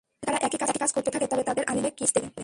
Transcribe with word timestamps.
যদি 0.09 0.25
তারা 0.25 0.39
একই 0.47 0.57
কাজ 0.79 0.91
করতে 0.93 1.09
থাকে 1.11 1.27
তবে 1.27 1.43
তাদের 1.43 1.63
আলিঙ্গন 1.63 1.89
করে 1.89 1.97
কিস 1.97 2.11
দেবে। 2.13 2.31